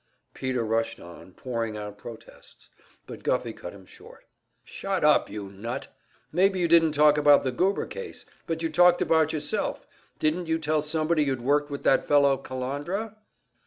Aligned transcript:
Peter 0.33 0.65
rushed 0.65 0.99
on, 0.99 1.31
pouring 1.31 1.77
out 1.77 1.95
protests. 1.95 2.71
But 3.05 3.21
Guffey 3.21 3.53
cut 3.53 3.71
him 3.71 3.85
short. 3.85 4.25
"Shut 4.63 5.03
up, 5.03 5.29
you 5.29 5.47
nut! 5.49 5.95
Maybe 6.31 6.59
you 6.59 6.67
didn't 6.67 6.93
talk 6.93 7.19
about 7.19 7.43
the 7.43 7.51
Goober 7.51 7.85
case, 7.85 8.25
but 8.47 8.63
you 8.63 8.69
talked 8.71 9.03
about 9.03 9.31
yourself. 9.31 9.85
Didn't 10.17 10.47
you 10.47 10.57
tell 10.57 10.81
somebody 10.81 11.21
you'd 11.25 11.43
worked 11.43 11.69
with 11.69 11.83
that 11.83 12.03
fellow 12.07 12.35
Kalandra?" 12.39 13.15